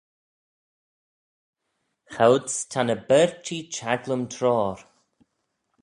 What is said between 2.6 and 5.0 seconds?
ta ny berçhee çhaglym troar.